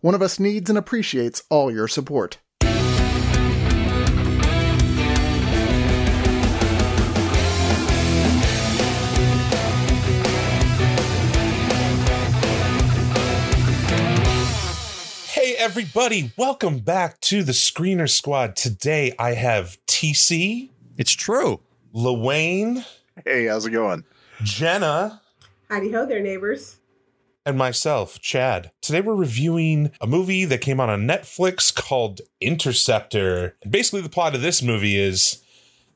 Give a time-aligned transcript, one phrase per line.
[0.00, 2.38] One of Us needs and appreciates all your support.
[15.26, 18.56] Hey, everybody, welcome back to the Screener Squad.
[18.56, 21.60] Today I have TC, It's true.
[21.94, 22.84] Lawayne,
[23.24, 24.04] Hey, how's it going?
[24.42, 25.20] Jenna,
[25.68, 26.76] Howdy ho there, neighbors.
[27.46, 28.70] And myself, Chad.
[28.80, 33.56] Today we're reviewing a movie that came out on Netflix called Interceptor.
[33.62, 35.42] And basically, the plot of this movie is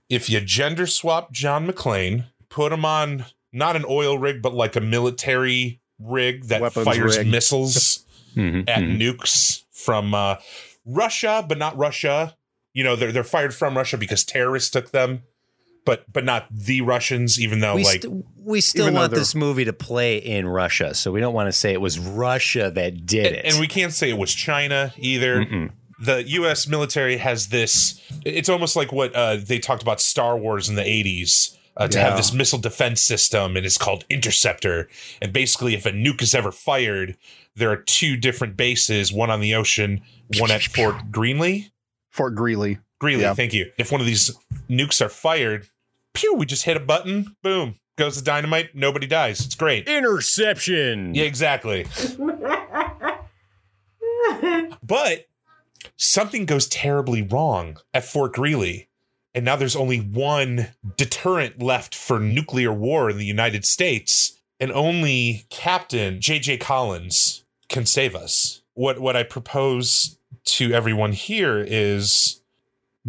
[0.09, 4.77] if you gender swap John McClane, put him on not an oil rig, but like
[4.77, 7.27] a military rig that Weapons fires rig.
[7.27, 8.05] missiles
[8.37, 9.01] Mhm, at mhm.
[9.01, 10.37] nukes from uh,
[10.85, 12.37] Russia, but not Russia.
[12.75, 15.23] You know, they're they're fired from Russia because terrorists took them,
[15.89, 17.41] but but not the Russians.
[17.41, 21.11] Even though we, like st- we still want this movie to play in Russia, so
[21.11, 23.45] we don't want to say it was Russia that did and, it.
[23.47, 25.45] and we can't say it was China either.
[25.45, 25.71] Mm-mm.
[26.01, 26.69] The U.S.
[26.69, 28.01] military has this.
[28.25, 31.55] It's almost like what uh, they talked about Star Wars in the '80s.
[31.77, 34.89] Uh, to have this missile defense system, and it's called Interceptor.
[35.23, 37.17] And basically, if a nuke is ever fired,
[37.55, 40.03] there are two different bases: one on the ocean,
[40.39, 41.71] one at Fort Greenlee.
[42.11, 42.79] Fort Greeley.
[43.01, 43.35] Greeley, Yeah.
[43.35, 43.71] thank you.
[43.79, 44.37] If one of these
[44.69, 45.69] nukes are fired,
[46.19, 49.45] pew, we just hit a button, boom, goes the dynamite, nobody dies.
[49.45, 49.89] It's great.
[49.89, 51.15] Interception.
[51.15, 51.87] Yeah, exactly.
[54.83, 55.27] But
[55.97, 58.89] something goes terribly wrong at Fort Greeley.
[59.35, 64.73] And now there's only one deterrent left for nuclear war in the United States, and
[64.73, 66.57] only Captain J.J.
[66.57, 68.63] Collins can save us.
[68.75, 72.38] What what I propose to everyone here is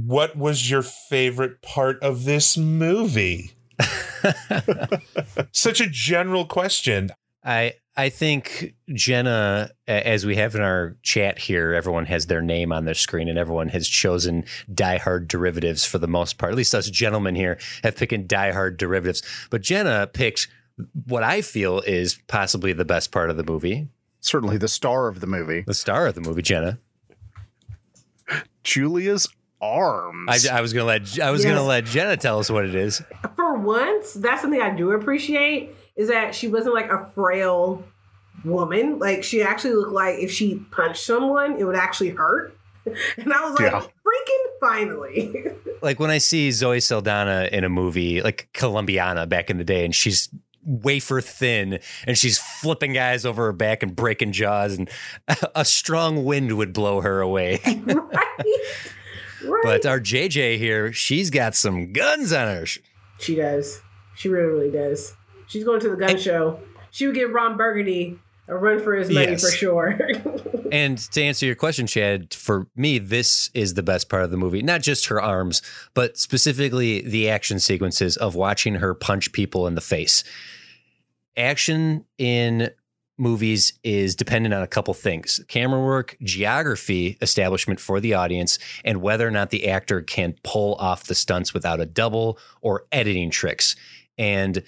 [0.05, 3.51] what was your favorite part of this movie?
[5.51, 7.09] Such a general question.
[7.43, 12.71] I I think Jenna, as we have in our chat here, everyone has their name
[12.71, 16.51] on their screen, and everyone has chosen Die Hard derivatives for the most part.
[16.51, 19.21] At least us gentlemen here have picked Die Hard derivatives.
[19.49, 20.47] But Jenna picked
[21.07, 23.87] what I feel is possibly the best part of the movie,
[24.21, 25.63] Certainly the star of the movie.
[25.65, 26.79] the star of the movie, Jenna.
[28.63, 29.27] Julia's
[29.61, 30.47] arms.
[30.47, 31.53] I, I was gonna let I was Yes.
[31.53, 33.01] gonna let Jenna tell us what it is.
[33.35, 37.83] For once, that's something I do appreciate is that she wasn't like a frail
[38.45, 38.99] woman.
[38.99, 42.55] Like she actually looked like if she punched someone, it would actually hurt.
[43.17, 43.81] And I was like, Yeah.
[43.81, 45.45] freaking finally.
[45.81, 49.83] like when I see Zoe Saldana in a movie like Colombiana back in the day,
[49.85, 50.29] and she's
[50.65, 54.89] wafer thin and she's flipping guys over her back and breaking jaws, and
[55.55, 57.59] a strong wind would blow her away.
[57.65, 58.45] right?
[59.43, 59.63] Right.
[59.63, 62.65] but our JJ here, she's got some guns on her.
[63.19, 63.81] she does.
[64.15, 65.15] She really, really does.
[65.47, 66.59] She's going to the gun show.
[66.91, 69.41] She would give Ron Burgundy a run for his money Yes.
[69.41, 69.99] for sure.
[70.71, 74.37] And to answer your question, Chad, for me, this is the best part of the
[74.37, 74.61] movie.
[74.61, 75.63] Not just her arms,
[75.95, 80.23] but specifically the action sequences of watching her punch people in the face.
[81.35, 82.69] Action in
[83.19, 89.01] movies is dependent on a couple things camera work, geography, establishment for the audience, and
[89.01, 93.29] whether or not the actor can pull off the stunts without a double or editing
[93.29, 93.75] tricks.
[94.17, 94.63] And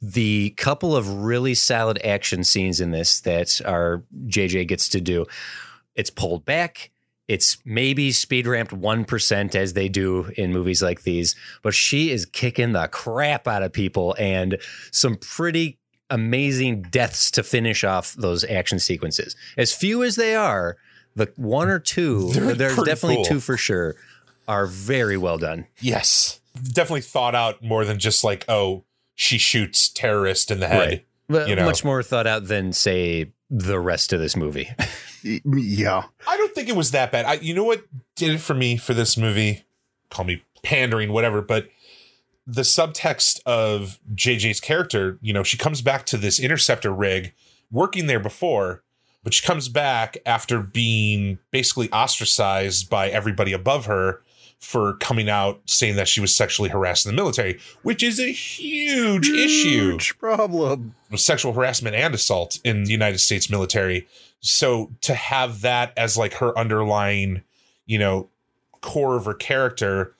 [0.00, 5.26] the couple of really solid action scenes in this that our JJ gets to do,
[5.94, 6.90] it's pulled back.
[7.28, 12.26] It's maybe speed ramped 1% as they do in movies like these, but she is
[12.26, 14.58] kicking the crap out of people and
[14.90, 15.78] some pretty
[16.12, 19.34] amazing deaths to finish off those action sequences.
[19.56, 20.76] As few as they are,
[21.16, 23.24] the one or 2 They're there's definitely cool.
[23.24, 23.96] two for sure,
[24.46, 25.66] are very well done.
[25.80, 26.40] Yes.
[26.54, 30.88] Definitely thought out more than just like, oh, she shoots terrorist in the head.
[30.88, 31.06] Right.
[31.28, 31.64] But You know.
[31.64, 34.70] Much more thought out than, say, the rest of this movie.
[35.24, 36.02] Yeah.
[36.26, 37.26] I don't think it was that bad.
[37.26, 37.84] I, you know what
[38.16, 39.62] did it for me for this movie?
[40.10, 41.68] Call me pandering, whatever, but
[42.46, 47.32] the subtext of JJ's character, you know, she comes back to this interceptor rig,
[47.70, 48.82] working there before,
[49.22, 54.22] but she comes back after being basically ostracized by everybody above her
[54.58, 58.30] for coming out saying that she was sexually harassed in the military, which is a
[58.30, 59.90] huge, issue.
[59.90, 60.94] Huge problem.
[61.16, 64.06] Sexual harassment and assault in the United States military.
[64.40, 67.42] So to have that as like her underlying,
[67.86, 68.28] you know,
[68.82, 70.14] core of her character,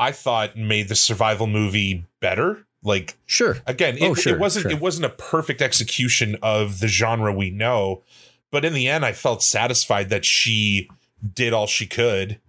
[0.00, 2.66] I thought made the survival movie better.
[2.82, 3.58] Like Sure.
[3.66, 4.70] again, it, Oh, sure, it wasn't sure.
[4.72, 8.02] it wasn't a perfect execution of the genre we know,
[8.50, 10.88] but in the end, I felt satisfied that she
[11.34, 12.40] did all she could.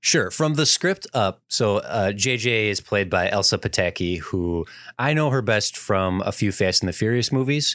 [0.00, 0.30] Sure.
[0.30, 4.64] From the script up, so uh, JJ is played by Elsa Pataky, who
[4.98, 7.74] I know her best from a few Fast and the Furious movies.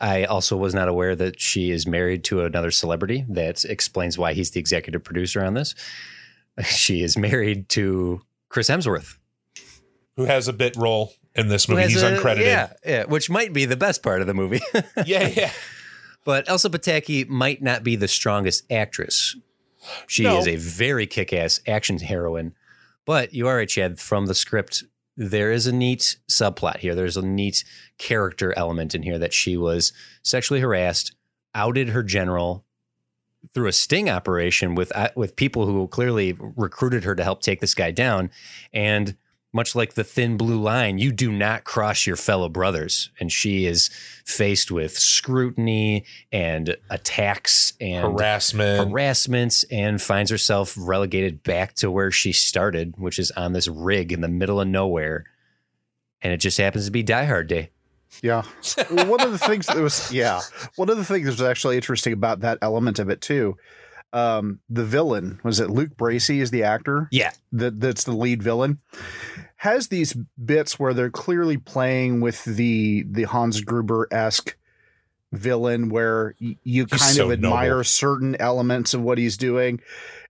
[0.00, 3.24] I also was not aware that she is married to another celebrity.
[3.28, 5.74] That explains why he's the executive producer on this.
[6.64, 9.16] She is married to Chris Hemsworth.
[10.16, 11.82] Who has a bit role in this movie?
[11.82, 12.44] He's a- uncredited.
[12.46, 14.60] Yeah, yeah, which might be the best part of the movie.
[15.04, 15.50] yeah, yeah.
[16.24, 19.36] But Elsa Pataky might not be the strongest actress.
[20.06, 20.38] She No.
[20.38, 22.54] is a very kick-ass action heroine.
[23.04, 23.98] But you are right, Chad.
[23.98, 24.84] From the script,
[25.16, 26.94] there is a neat subplot here.
[26.94, 27.64] There's a neat
[27.98, 29.92] character element in here that she was
[30.22, 31.14] sexually harassed,
[31.54, 32.64] outed her general
[33.52, 37.60] through a sting operation with uh, with people who clearly recruited her to help take
[37.60, 38.30] this guy down,
[38.72, 39.16] and
[39.54, 43.10] much like the thin blue line, you do not cross your fellow brothers.
[43.20, 43.88] And she is
[44.26, 48.90] faced with scrutiny and attacks and Harassment.
[48.90, 54.12] harassment and finds herself relegated back to where she started, which is on this rig
[54.12, 55.24] in the middle of nowhere.
[56.20, 57.70] And it just happens to be Die Hard Day.
[58.22, 58.42] Yeah.
[58.90, 60.40] One of the things that was yeah,
[60.76, 63.56] one of the things that was actually interesting about that element of it too.
[64.12, 67.32] Um, the villain was it Luke Bracey is the actor Yeah.
[67.52, 68.78] that that's the lead villain
[69.56, 74.56] has these bits where they're clearly playing with the the Hans Gruber esque
[75.32, 77.84] villain where y- you He's kind so of admire noble.
[77.84, 79.80] certain elements of what he's doing.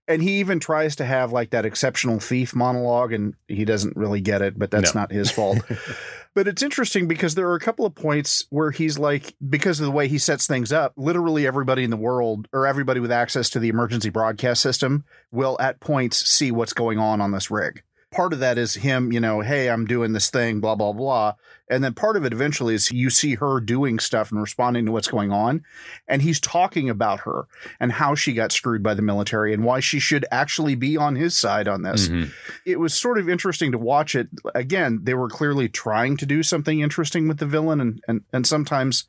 [0.07, 4.21] And he even tries to have like that exceptional thief monologue, and he doesn't really
[4.21, 5.01] get it, but that's No.
[5.01, 5.59] not his fault.
[6.35, 9.85] but it's interesting because there are a couple of points where he's like, because of
[9.85, 13.49] the way he sets things up, literally everybody in the world or everybody with access
[13.51, 17.81] to the emergency broadcast system will at points see what's going on on this rig.
[18.15, 21.33] Part of that is him, you know, hey, I'm doing this thing, blah, blah, blah.
[21.69, 24.91] And then part of it eventually is you see her doing stuff and responding to
[24.91, 25.63] what's going on.
[26.07, 27.47] And he's talking about her
[27.79, 31.15] and how she got screwed by the military and why she should actually be on
[31.15, 32.07] his side on this.
[32.07, 32.31] Mhm.
[32.65, 34.29] It was sort of interesting to watch it.
[34.53, 37.81] Again, they were clearly trying to do something interesting with the villain.
[37.81, 39.05] And, and, and sometimes,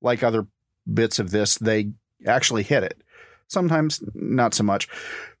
[0.00, 0.46] like other
[0.92, 1.90] bits of this, they
[2.26, 3.02] actually hit it.
[3.48, 4.88] Sometimes not so much.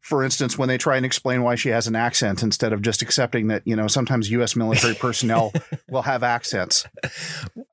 [0.00, 3.02] For instance, when they try and explain why she has an accent instead of just
[3.02, 4.54] accepting that, you know, sometimes U.S.
[4.54, 5.52] military personnel
[5.90, 6.86] will have accents.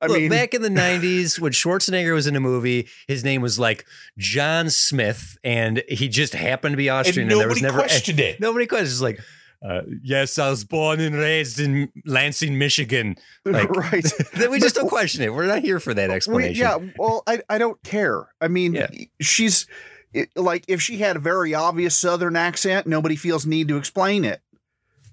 [0.02, 3.40] I Look, mean, back in the 90s, when Schwarzenegger was in a movie, his name
[3.40, 3.84] was like
[4.18, 7.30] John Smith, and he just happened to be Austrian.
[7.30, 8.40] and there was never questioned it.
[8.40, 8.90] Nobody questioned.
[8.90, 9.20] It's like,
[9.64, 13.14] uh, yes, I was born and raised in Lansing, Michigan.
[13.44, 14.04] Like, right.
[14.34, 15.32] Then we just don't question it.
[15.32, 16.60] We're not here for that We- explanation.
[16.60, 18.26] yeah, well, I, I don't care.
[18.40, 18.88] I mean, Yeah.
[19.20, 19.68] she's
[20.14, 24.24] it, like if she had a very obvious Southern accent, nobody feels need to explain
[24.24, 24.40] it,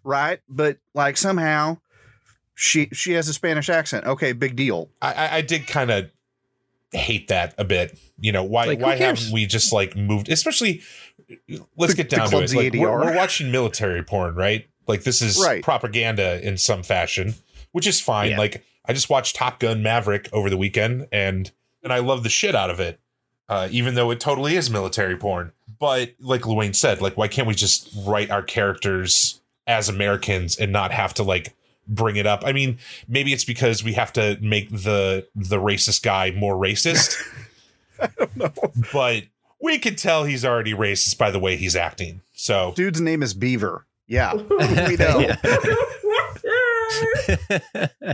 [0.03, 0.39] right?
[0.47, 1.77] But like somehow
[2.55, 4.05] she she has a Spanish accent.
[4.05, 4.89] Okay, big deal.
[5.01, 6.11] I, I- I did kind of
[6.91, 7.97] hate that a bit.
[8.19, 10.29] You know, why Like, why haven't we just like moved?
[10.29, 10.81] Especially,
[11.77, 12.53] let's The- get down to it.
[12.53, 14.67] Like, we're, we're watching military porn, right?
[14.87, 15.63] Like this is Right.
[15.63, 17.35] propaganda in some fashion,
[17.71, 18.31] which is fine.
[18.31, 18.37] Yeah.
[18.37, 21.49] Like I just watched Top Gun Maverick over the weekend, and
[21.83, 22.99] and I love the shit out of it,
[23.49, 25.51] uh, even though it totally is military porn.
[25.79, 30.71] But like Luane said, like why can't we just write our characters as Americans and
[30.71, 31.55] not have to like
[31.87, 32.43] bring it up?
[32.45, 37.15] I mean, maybe it's because we have to make the the racist guy more racist.
[37.99, 38.53] I don't know,
[38.93, 39.23] but
[39.61, 42.21] we could tell he's already racist by the way he's acting.
[42.33, 43.85] So Dude's name is Beaver.
[44.07, 44.33] Yeah,
[44.87, 45.35] we know.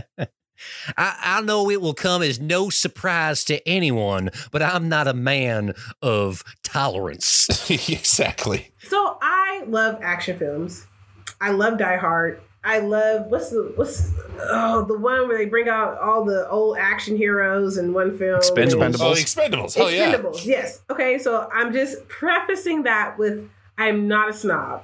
[0.98, 5.14] I, I know it will come as no surprise to anyone, but I'm not a
[5.14, 7.70] man of tolerance.
[7.88, 8.72] exactly.
[8.82, 10.86] So I love action films.
[11.40, 12.42] I love Die Hard.
[12.64, 16.76] I love what's the what's oh the one where they bring out all the old
[16.76, 18.40] action heroes in one film.
[18.40, 19.00] Expendables.
[19.00, 19.74] Oh, the Expendables.
[19.76, 20.12] Hell yeah.
[20.12, 20.82] Expendables, yes.
[20.90, 24.82] Okay, so I'm just prefacing that with I'm not a snob,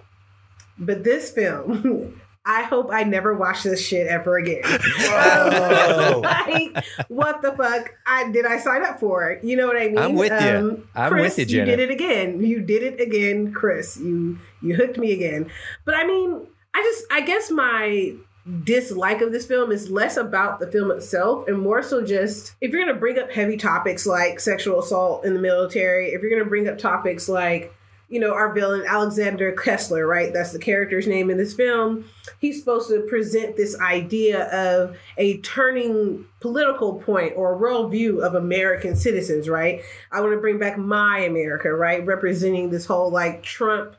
[0.78, 4.62] but this film, I hope I never watch this shit ever again.
[6.24, 7.94] Like, what the fuck?
[8.06, 9.38] I did I sign up for?
[9.42, 9.98] You know what I mean?
[9.98, 10.86] Um, I'm with you.
[10.94, 12.42] I'm Chris, with you, You did it again.
[12.42, 13.96] You did it again, Chris.
[13.96, 15.50] You you hooked me again.
[15.84, 18.14] But I mean, I just I guess my
[18.62, 22.70] dislike of this film is less about the film itself and more so just if
[22.70, 26.30] you're going to bring up heavy topics like sexual assault in the military, if you're
[26.30, 27.74] going to bring up topics like
[28.14, 30.32] you know, our villain, Alexander Kessler, right?
[30.32, 32.04] That's the character's name in this film.
[32.38, 38.94] He's supposed to present this idea of a turning political point or worldview of American
[38.94, 39.82] citizens, right?
[40.12, 42.06] I want to bring back my America, right?
[42.06, 43.96] Representing this whole like Trump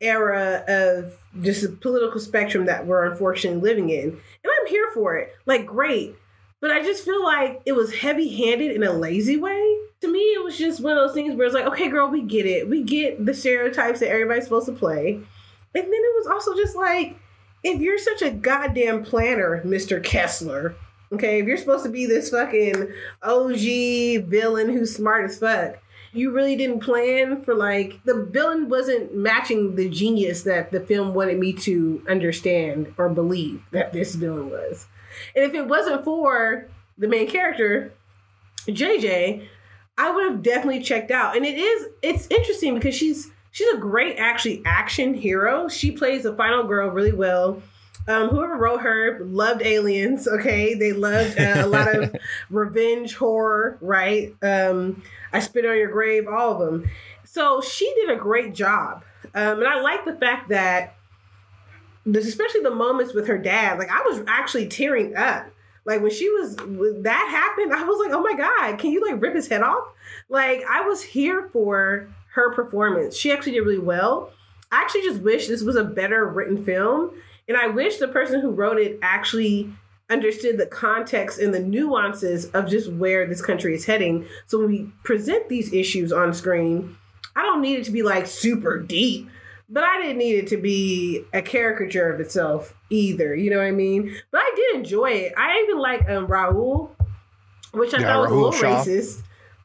[0.00, 4.08] era of just a political spectrum that we're unfortunately living in.
[4.08, 5.32] And I'm here for it.
[5.46, 6.16] Like, great.
[6.60, 9.78] But I just feel like it was heavy handed in a lazy way.
[10.02, 12.22] To me, it was just one of those things where it's like, okay, girl, we
[12.22, 12.68] get it.
[12.68, 15.14] We get the stereotypes that everybody's supposed to play.
[15.14, 17.16] And then it was also just like,
[17.62, 20.02] if you're such a goddamn planner, Mr.
[20.02, 20.74] Kessler,
[21.12, 25.76] okay, if you're supposed to be this fucking OG villain who's smart as fuck,
[26.12, 31.14] you really didn't plan for like the villain wasn't matching the genius that the film
[31.14, 34.88] wanted me to understand or believe that this villain was.
[35.34, 37.92] And if it wasn't for the main character,
[38.66, 39.46] JJ,
[39.98, 41.36] I would have definitely checked out.
[41.36, 45.68] And it is it's interesting because she's she's a great actually action hero.
[45.68, 47.62] She plays the final girl really well.
[48.08, 50.26] Um, whoever wrote her loved aliens.
[50.26, 52.16] Okay, they loved uh, a lot of
[52.50, 53.78] revenge horror.
[53.80, 54.34] Right.
[54.42, 56.26] Um, I spit on your grave.
[56.26, 56.90] All of them.
[57.24, 60.94] So she did a great job, um, and I like the fact that
[62.06, 63.78] especially the moments with her dad.
[63.78, 65.46] Like I was actually tearing up.
[65.84, 69.04] Like when she was when that happened, I was like, "Oh my god, can you
[69.06, 69.84] like rip his head off?"
[70.28, 73.16] Like I was here for her performance.
[73.16, 74.32] She actually did really well.
[74.70, 77.12] I actually just wish this was a better written film,
[77.48, 79.72] and I wish the person who wrote it actually
[80.10, 84.26] understood the context and the nuances of just where this country is heading.
[84.46, 86.96] So when we present these issues on screen,
[87.36, 89.30] I don't need it to be like super deep
[89.70, 93.34] but I didn't need it to be a caricature of itself either.
[93.34, 94.14] You know what I mean?
[94.30, 95.32] But I did enjoy it.
[95.36, 96.90] I even like um, Rahul,
[97.72, 98.82] which I Yeah, thought was a little Shaw.
[98.84, 99.22] racist.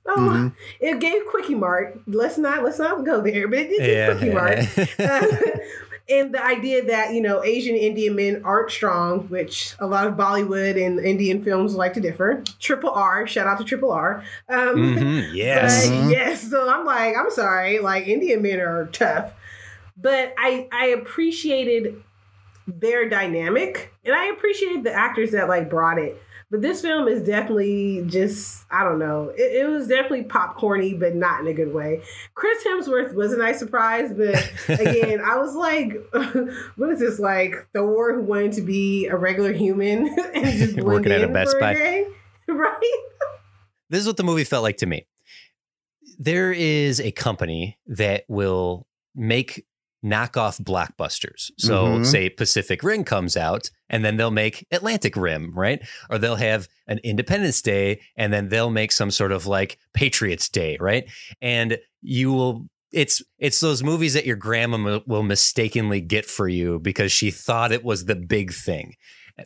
[0.07, 0.53] Oh, Mhm.
[0.79, 1.99] it gave Kwik-E-Mart.
[2.07, 4.59] Let's not let's not go there, but it did give Kwik-E-Mart.
[4.99, 5.57] Uh,
[6.09, 10.13] and the idea that you know Asian Indian men aren't strong, which a lot of
[10.13, 12.43] Bollywood and Indian films like to differ.
[12.59, 14.23] Triple R, shout out to Triple R.
[14.47, 15.89] Um, Mhm, yes.
[15.89, 16.49] but, yes.
[16.51, 19.33] So I'm like, I'm sorry, like Indian men are tough.
[19.97, 22.01] But I I appreciated
[22.67, 26.21] their dynamic and I appreciated the actors that like brought it.
[26.51, 29.29] But this film is definitely just I don't know.
[29.35, 32.01] It, it was definitely popcorny, but not in a good way.
[32.35, 34.35] Chris Hemsworth was a nice surprise, but
[34.79, 35.97] again, I was like,
[36.75, 41.11] what is this like Thor who wanted to be a regular human and just Working
[41.11, 41.73] at a Best Buy.
[41.73, 42.05] right?
[43.89, 45.07] this is what the movie felt like to me.
[46.19, 49.65] There is a company that will make
[50.03, 51.51] knockoff blockbusters.
[51.57, 52.05] So, Mhm.
[52.05, 55.81] say Pacific Rim comes out, and then they'll make Atlantic Rim, right?
[56.09, 60.49] Or they'll have an Independence Day, and then they'll make some sort of like Patriots
[60.49, 61.05] Day, right?
[61.41, 62.67] And you will.
[62.91, 67.73] It's it's those movies that your grandma will mistakenly get for you because she thought
[67.73, 68.93] it was the big thing.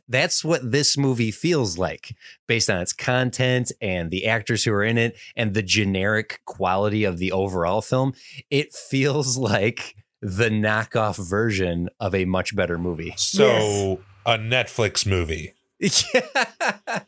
[0.08, 2.16] That's what this movie feels like
[2.48, 7.04] based on its content and the actors who are in it and the generic quality
[7.06, 8.14] of the overall film.
[8.52, 13.14] It feels like the knockoff version of a much better movie.
[13.18, 13.98] So Yes.
[14.26, 17.04] a Netflix movie, Yeah.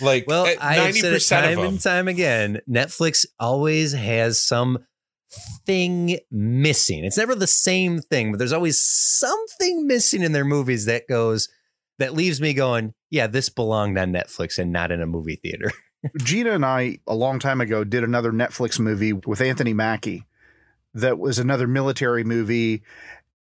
[0.00, 2.60] like Well, uh, I have said it time and time again.
[2.68, 4.78] Netflix always has some
[5.66, 7.04] thing missing.
[7.04, 11.48] It's never the same thing, but there's always something missing in their movies that goes
[11.98, 15.70] that leaves me going, yeah, this belonged on Netflix and not in a movie theater.
[16.18, 20.24] Gina and I, a long time ago, did another Netflix movie with Anthony Mackie
[20.94, 22.82] that was another military movie.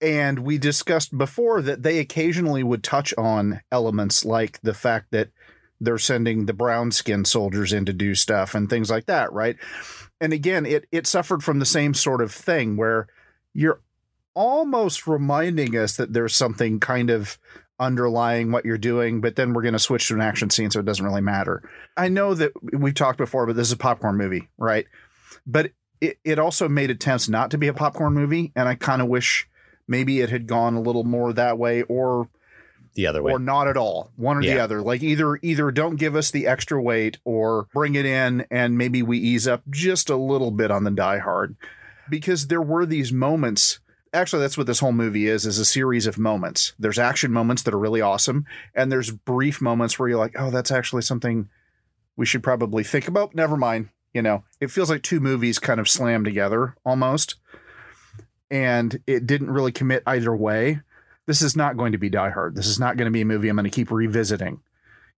[0.02, 5.30] And we discussed before that they occasionally would touch on elements like the fact that
[5.82, 9.58] they're sending the brown skinned soldiers in to do stuff and things like that, right?
[10.22, 13.08] And again, it it suffered from the same sort of thing where
[13.54, 13.82] you're
[14.36, 17.38] almost reminding us that there's something kind of
[17.80, 20.80] underlying what you're doing, but then we're going to switch to an action scene, so
[20.80, 21.64] it doesn't really matter.
[21.96, 24.86] I know that we've talked before, but this is a popcorn movie, right?
[25.48, 29.02] But it, it also made attempts not to be a popcorn movie, and I kind
[29.02, 29.48] of wish
[29.88, 32.30] maybe it had gone a little more that way, or
[32.96, 33.32] The other way.
[33.34, 34.82] or not at all, one or the other.
[34.82, 39.02] Like either either don't give us the extra weight, or bring it in, and maybe
[39.02, 41.56] we ease up just a little bit on the Die Hard,
[42.10, 43.80] because there were these moments
[44.12, 46.74] actually that's what this whole movie is is a series of moments.
[46.80, 50.50] There's action moments that are really awesome and there's brief moments where you're like oh
[50.50, 51.48] that's actually something
[52.16, 53.36] we should probably think about.
[53.36, 57.36] Never mind you know it feels like two movies kind of slammed together almost
[58.52, 60.80] and it didn't really commit either way
[61.28, 63.26] this is not going to be die hard this is not going to be a
[63.26, 64.62] movie i'm going to keep revisiting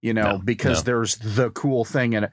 [0.02, 0.84] you know No, because no.
[0.84, 2.32] there's the cool thing in it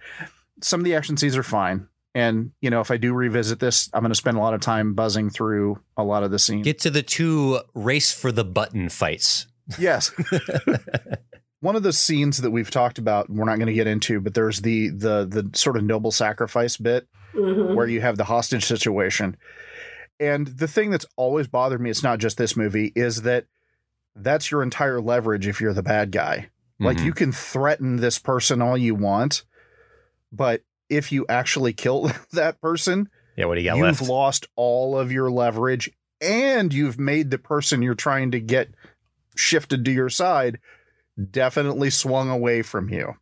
[0.61, 3.88] some of the action scenes are fine And you know, if I do revisit this,
[3.93, 6.65] I'm going to spend a lot of time buzzing through a lot of the scenes.
[6.65, 9.47] Get to the two race for the button fights.
[9.79, 10.11] Yes.
[11.61, 14.35] One of the scenes that we've talked about, we're not going to get into, but
[14.35, 17.75] there's the the the sort of noble sacrifice bit Mhm.
[17.75, 19.37] where you have the hostage situation.
[20.21, 23.47] And the thing that's always bothered me, it's not just this movie, is that
[24.17, 26.49] that's your entire leverage if you're the bad guy.
[26.81, 27.05] Like Mhm.
[27.07, 29.45] you can threaten this person all you want,
[30.33, 34.03] but if you actually kill that person, yeah, what do you got you've left?
[34.03, 38.71] lost all of your leverage and you've made the person you're trying to get
[39.37, 40.59] shifted to your side
[41.30, 43.14] definitely swung away from you.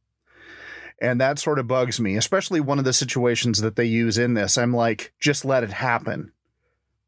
[1.00, 4.34] And that sort of bugs me, especially one of the situations that they use in
[4.34, 4.56] this.
[4.56, 6.32] I'm like, just let it happen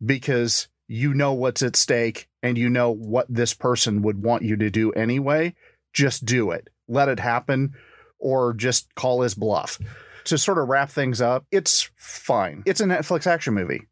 [0.05, 4.57] because you know what's at stake and you know what this person would want you
[4.57, 5.55] to do anyway.
[5.93, 6.69] Just do it.
[6.87, 7.75] Let it happen
[8.19, 9.79] or just call his bluff.
[10.25, 12.63] To sort of wrap things up, it's fine.
[12.67, 13.87] It's a Netflix action movie.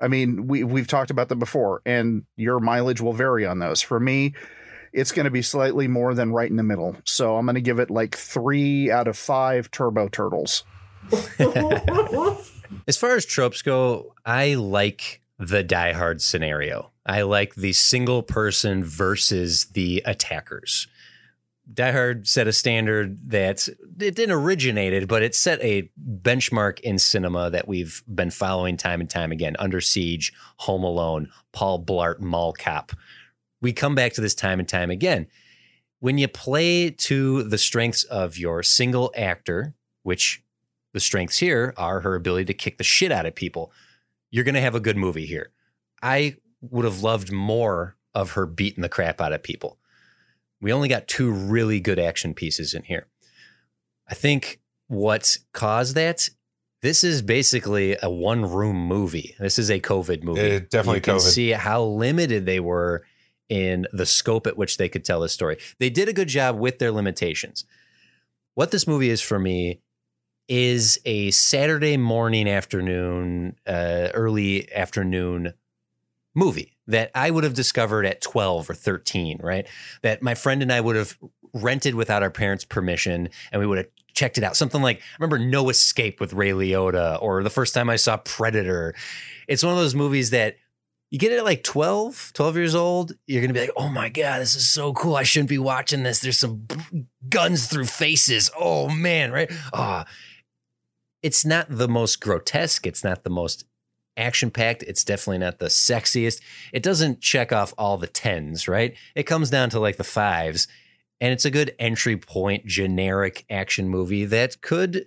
[0.00, 3.80] I mean, we we've talked about them before, and your mileage will vary on those.
[3.80, 4.34] For me,
[4.92, 6.96] it's going to be slightly more than right in the middle.
[7.04, 10.64] So I'm going to give it like three out of five Turbo Turtles.
[12.86, 16.90] As far as tropes go, I like the Die Hard scenario.
[17.06, 20.86] I like the single person versus the attackers.
[21.72, 23.68] Die Hard set a standard that
[24.00, 28.76] it didn't originate it, but it set a benchmark in cinema that we've been following
[28.76, 29.54] time and time again.
[29.58, 32.92] Under Siege, Home Alone, Paul Blart, Mall Cop.
[33.60, 35.26] We come back to this time and time again.
[36.00, 40.42] When you play to the strengths of your single actor, which
[40.92, 43.72] the strengths here are her ability to kick the shit out of people,
[44.30, 45.50] you're going to have a good movie here.
[46.02, 49.78] I would have loved more of her beating the crap out of people.
[50.60, 53.06] We only got two really good action pieces in here.
[54.08, 56.28] I think what caused that,
[56.80, 59.34] this is basically a one room movie.
[59.38, 60.40] This is a COVID movie.
[60.40, 61.20] Eh, definitely you can COVID.
[61.20, 63.04] see how limited they were
[63.48, 65.56] in the scope at which they could tell the story.
[65.78, 67.64] They did a good job with their limitations.
[68.54, 69.80] What this movie is for me
[70.48, 75.54] is a Saturday morning, afternoon, uh, early afternoon
[76.34, 79.66] movie that I would have discovered at 12 or 13, right?
[80.02, 81.18] That my friend and I would have
[81.52, 84.56] rented without our parents' permission and we would have checked it out.
[84.56, 88.16] Something like, I remember No Escape with Ray Liotta or the first time I saw
[88.16, 88.94] Predator.
[89.46, 90.56] It's one of those movies that
[91.10, 93.88] you get it at like 12, 12 years old, you're going to be like, oh
[93.88, 95.16] my God, this is so cool.
[95.16, 96.20] I shouldn't be watching this.
[96.20, 98.50] There's some b- guns through faces.
[98.58, 99.50] Oh man, right?
[99.72, 100.04] Oh,
[101.22, 102.86] it's not the most grotesque.
[102.86, 103.64] It's not the most
[104.16, 104.82] action packed.
[104.82, 106.40] It's definitely not the sexiest.
[106.72, 108.94] It doesn't check off all the tens, right?
[109.14, 110.68] It comes down to like the fives.
[111.20, 115.06] And it's a good entry point, generic action movie that could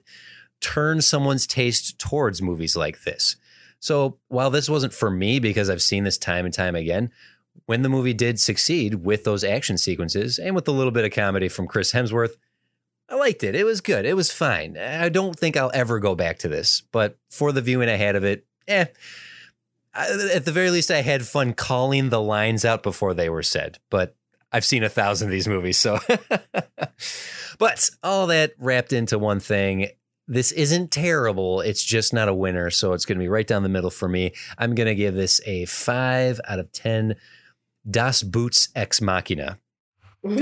[0.60, 3.36] turn someone's taste towards movies like this.
[3.82, 7.12] So while this wasn't for me because I've seen this time and time again,
[7.66, 11.12] when the movie did succeed with those action sequences and with a little bit of
[11.12, 12.36] comedy from Chris Hemsworth,
[13.10, 13.56] I liked it.
[13.56, 14.06] It was good.
[14.06, 14.78] It was fine.
[14.78, 18.16] I don't think I'll ever go back to this, but for the viewing I had
[18.16, 18.86] of it, eh.
[19.94, 23.80] At the very least, I had fun calling the lines out before they were said,
[23.90, 24.16] but
[24.52, 26.00] I've seen a thousand of these movies, so.
[27.58, 29.90] but all that wrapped into one thing.
[30.32, 31.60] This isn't terrible.
[31.60, 32.70] It's just not a winner.
[32.70, 34.32] So it's going to be right down the middle for me.
[34.58, 37.18] I'm going to give this a five out of 10
[37.90, 39.60] Das Boots Ex Machina.
[40.24, 40.38] oh,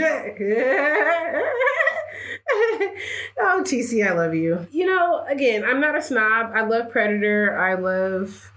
[3.65, 4.67] TC, I love you.
[4.71, 6.51] You know, again, I'm not a snob.
[6.53, 7.57] I love Predator.
[7.57, 8.51] I love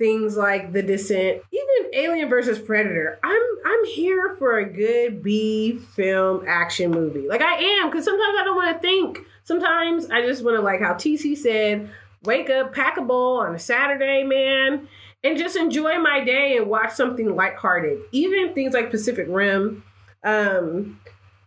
[0.00, 3.20] things like The Descent, even Alien versus Predator.
[3.22, 7.28] I'm I'm here for a good B film action movie.
[7.28, 9.20] Like I am, because sometimes I don't want to think.
[9.44, 11.90] Sometimes I just want to, like how TC said,
[12.24, 14.88] wake up, pack a bowl on a Saturday, man,
[15.22, 18.00] and just enjoy my day and watch something lighthearted.
[18.10, 19.84] Even things like Pacific Rim.
[20.24, 20.98] Um,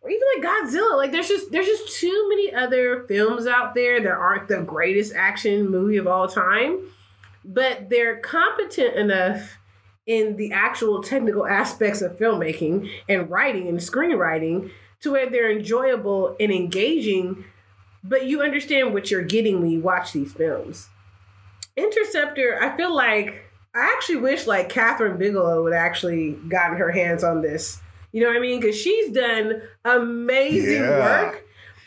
[0.03, 0.97] or even like Godzilla.
[0.97, 5.15] Like there's just there's just too many other films out there that aren't the greatest
[5.15, 6.79] action movie of all time,
[7.45, 9.57] but they're competent enough
[10.05, 14.69] in the actual technical aspects of filmmaking and writing and screenwriting
[15.01, 17.43] to where they're enjoyable and engaging,
[18.03, 20.89] but you understand what you're getting when you watch these films.
[21.75, 27.23] Interceptor, I feel like I actually wish like Kathryn Bigelow would actually gotten her hands
[27.23, 27.79] on this.
[28.11, 28.59] You know what I mean?
[28.59, 30.99] Because she's done amazing Yeah.
[30.99, 31.43] work.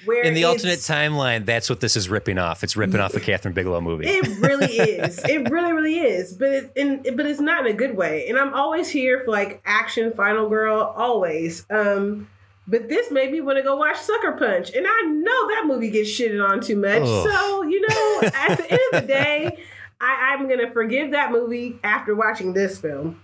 [0.06, 2.64] Where In the alternate timeline, that's what this is ripping off.
[2.64, 4.06] It's ripping off the Kathryn Bigelow movie.
[4.08, 5.18] It really is.
[5.24, 6.32] It really, really is.
[6.32, 8.28] But it, in, but it's not in a good way.
[8.28, 11.66] And I'm always here for like action, final girl, always.
[11.70, 12.28] Um,
[12.68, 14.74] But this made me want to go watch Sucker Punch.
[14.74, 17.02] And I know that movie gets shitted on too much.
[17.02, 17.28] Ugh.
[17.30, 19.58] So, you know, at the end of the day,
[20.00, 23.22] I, I'm going to forgive that movie after watching this film.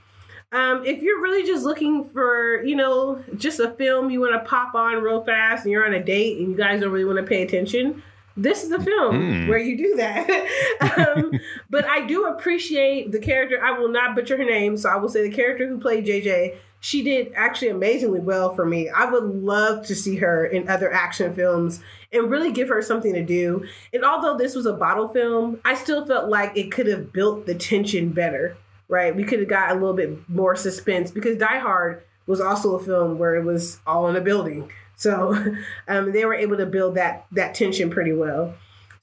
[0.53, 4.49] Um, if you're really just looking for, you know, just a film you want to
[4.49, 7.19] pop on real fast and you're on a date and you guys don't really want
[7.19, 8.03] to pay attention,
[8.37, 9.49] this is a film Mm.
[9.49, 10.29] where you do that.
[11.17, 11.33] um,
[11.71, 13.63] but I do appreciate the character.
[13.65, 16.57] I will not butcher her name, so I will say the character who played JJ.
[16.81, 18.89] She did actually amazingly well for me.
[18.91, 21.81] I would love to see her in other action films
[22.13, 23.65] and really give her something to do.
[23.93, 27.47] And although this was a bottle film, I still felt like it could have built
[27.47, 28.57] the tension better,
[28.89, 29.15] right?
[29.15, 32.83] We could have got a little bit more suspense because Die Hard was also a
[32.83, 34.71] film where it was all in a building.
[34.97, 35.35] So
[35.89, 38.55] um, they were able to build that that tension pretty well.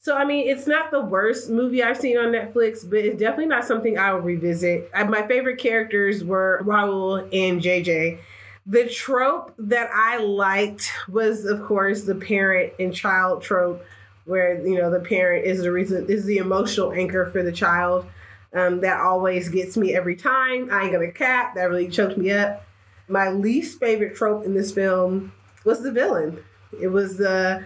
[0.02, 3.48] So I mean, it's not the worst movie I've seen on Netflix, but it's definitely
[3.48, 4.89] not something I will revisit.
[4.94, 8.20] Uh, my favorite characters were Rahul and JJ.
[8.65, 13.84] The trope that I liked was, of course, the parent and child trope,
[14.24, 18.06] where you know the parent is the reason is the emotional anchor for the child.
[18.54, 20.70] Um, that always gets me every time.
[20.72, 21.56] I ain't gonna cap.
[21.56, 22.66] That really choked me up.
[23.08, 25.32] My least favorite trope in this film
[25.66, 26.44] was the villain.
[26.80, 27.64] It was the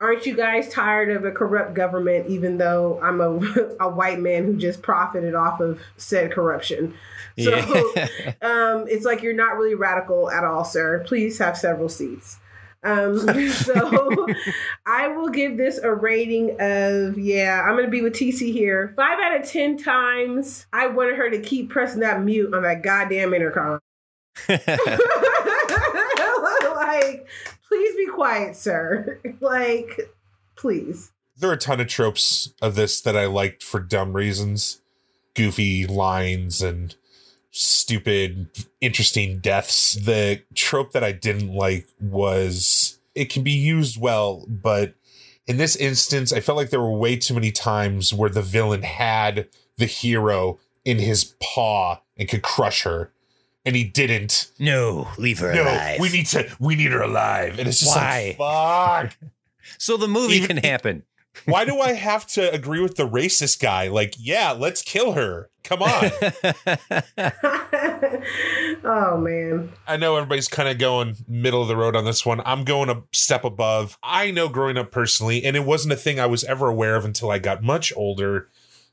[0.00, 3.36] aren't you guys tired of a corrupt government even though i'm a,
[3.80, 6.94] a white man who just profited off of said corruption
[7.38, 7.56] so
[7.94, 8.32] Yeah.
[8.42, 12.38] um, it's like you're not really radical at all sir please have several seats
[12.82, 13.18] um,
[13.50, 14.26] so
[14.86, 19.18] i will give this a rating of yeah i'm gonna be with tc here five
[19.20, 23.34] out of ten times i wanted her to keep pressing that mute on that goddamn
[23.34, 23.78] intercom
[26.90, 27.26] like,
[27.68, 29.20] please be quiet, sir.
[29.40, 30.00] like,
[30.56, 31.12] please.
[31.36, 34.80] There are a ton of tropes of this that I liked for dumb reasons.
[35.34, 36.96] Goofy lines and
[37.50, 38.48] stupid,
[38.80, 39.94] interesting deaths.
[39.94, 44.94] The trope that I didn't like was it can be used well, but
[45.46, 48.82] in this instance, I felt like there were way too many times where the villain
[48.82, 53.10] had the hero in his paw and could crush her.
[53.66, 54.50] And he didn't.
[54.58, 56.00] no, leave her No, alive.
[56.00, 56.50] we need to.
[56.58, 57.58] We need her alive.
[57.58, 58.36] And it's just Why?
[58.38, 59.30] like, fuck.
[59.78, 61.02] so the movie Even- can happen.
[61.46, 63.88] Why do I have to agree with the racist guy?
[63.88, 65.50] Like, yeah, let's kill her.
[65.62, 66.10] Come on.
[68.84, 69.72] oh man.
[69.86, 72.40] I know everybody's kind of going middle of the road on this one.
[72.44, 73.98] I'm going a step above.
[74.02, 77.04] I know growing up personally, and it wasn't a thing I was ever aware of
[77.04, 78.48] until I got much older,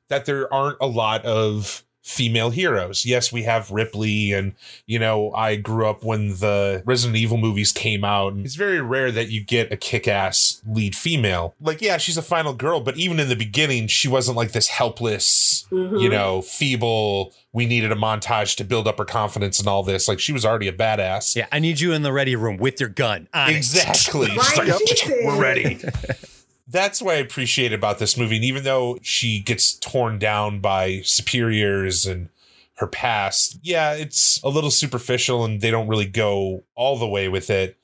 [0.09, 3.05] that there aren't a lot of female heroes.
[3.05, 4.53] Yes, we have Ripley, and
[4.85, 8.33] you know, I grew up when the Resident Evil movies came out.
[8.33, 11.53] And it's very rare that you get a kick ass lead female.
[11.59, 14.67] Like, yeah, she's a final girl, but even in the beginning, she wasn't like this
[14.69, 16.01] helpless, Mhm.
[16.01, 17.33] you know, feeble.
[17.53, 20.07] We needed a montage to build up her confidence and all this.
[20.07, 21.35] Like, she was already a badass.
[21.35, 23.27] yeah, I need you in the ready room with your gun.
[23.33, 23.55] On it.
[23.57, 24.27] Exactly.
[24.29, 25.25] Right, She's like, she did.
[25.25, 25.79] we're ready.
[26.67, 28.35] That's what I appreciate about this movie.
[28.35, 32.29] And even though she gets torn down by superiors and
[32.75, 37.29] her past, yeah, it's a little superficial and they don't really go all the way
[37.29, 37.77] with it.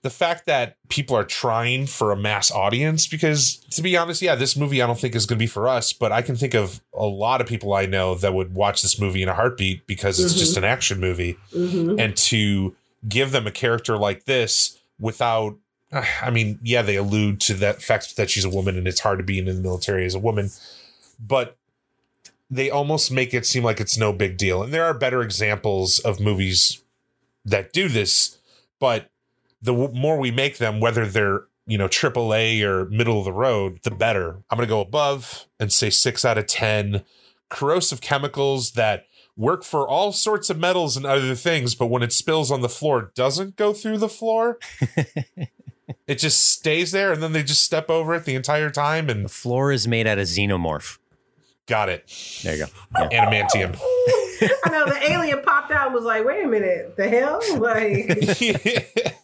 [0.00, 4.34] The fact that people are trying for a mass audience, because to be honest, yeah,
[4.34, 6.54] this movie I don't think is going to be for us, but I can think
[6.54, 9.86] of a lot of people I know that would watch this movie in a heartbeat
[9.86, 10.38] because it's Mhm.
[10.38, 12.00] just an action movie Mhm.
[12.00, 12.74] and to
[13.08, 15.56] give them a character like this without
[16.22, 19.18] I mean, yeah, they allude to that fact that she's a woman and it's hard
[19.18, 20.50] to be in the military as a woman,
[21.20, 21.56] but
[22.50, 24.62] they almost make it seem like it's no big deal.
[24.62, 26.82] And there are better examples of movies
[27.44, 28.38] that do this,
[28.78, 29.10] but
[29.60, 33.32] the w- more we make them, whether they're you know AAA or middle of the
[33.32, 34.42] road, the better.
[34.50, 37.04] I'm gonna go above and say six out of ten.
[37.48, 42.12] Corrosive chemicals that work for all sorts of metals and other things, but when it
[42.12, 44.58] spills on the floor, doesn't go through the floor.
[46.06, 49.08] it just stays there, and then they just step over it the entire time.
[49.10, 50.98] And The And floor is made out of xenomorph.
[51.66, 52.04] got it,
[52.42, 52.70] There you go.
[53.08, 53.78] adamantium.
[54.64, 57.40] I know the alien popped out and was like, wait a minute, the hell?
[57.58, 59.16] Like